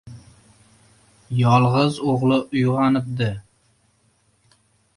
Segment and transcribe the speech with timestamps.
[1.41, 3.29] Yolg‘iz o‘g‘li uyg‘onibdi!